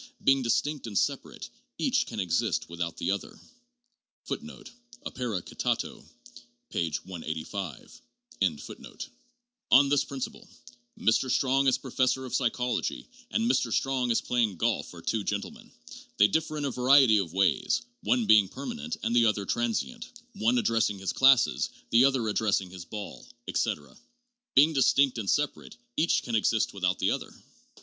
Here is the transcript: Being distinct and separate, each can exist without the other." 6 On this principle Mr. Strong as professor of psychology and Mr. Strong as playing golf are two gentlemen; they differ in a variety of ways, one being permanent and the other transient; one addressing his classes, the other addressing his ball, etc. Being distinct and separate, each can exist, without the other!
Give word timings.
Being 0.23 0.41
distinct 0.41 0.87
and 0.87 0.97
separate, 0.97 1.47
each 1.77 2.07
can 2.07 2.19
exist 2.19 2.67
without 2.67 2.97
the 2.97 3.11
other." 3.11 3.39
6 4.25 4.41
On 9.71 9.89
this 9.89 10.03
principle 10.05 10.49
Mr. 10.99 11.29
Strong 11.29 11.67
as 11.67 11.77
professor 11.77 12.25
of 12.25 12.33
psychology 12.33 13.07
and 13.29 13.45
Mr. 13.47 13.71
Strong 13.71 14.09
as 14.09 14.21
playing 14.21 14.57
golf 14.57 14.91
are 14.95 15.03
two 15.03 15.23
gentlemen; 15.23 15.71
they 16.17 16.27
differ 16.27 16.57
in 16.57 16.65
a 16.65 16.71
variety 16.71 17.17
of 17.19 17.33
ways, 17.33 17.83
one 18.01 18.25
being 18.25 18.47
permanent 18.49 18.97
and 19.03 19.15
the 19.15 19.27
other 19.27 19.45
transient; 19.45 20.11
one 20.33 20.57
addressing 20.57 20.97
his 20.97 21.13
classes, 21.13 21.69
the 21.91 22.05
other 22.05 22.27
addressing 22.27 22.71
his 22.71 22.85
ball, 22.85 23.23
etc. 23.47 23.95
Being 24.55 24.73
distinct 24.73 25.19
and 25.19 25.29
separate, 25.29 25.77
each 25.95 26.23
can 26.23 26.33
exist, 26.33 26.73
without 26.73 26.97
the 26.97 27.11
other! 27.11 27.31